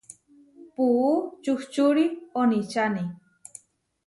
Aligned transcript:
Puú 0.75 1.11
čuhčúri 1.43 2.05
oničáni. 2.41 3.03